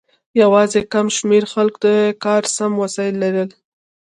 یوازې 0.41 0.79
کم 0.91 1.07
شمیر 1.17 1.43
خلکو 1.53 1.79
د 1.85 1.87
کار 2.23 2.43
سم 2.55 2.71
وسایل 2.83 3.15
لرل. 3.23 3.49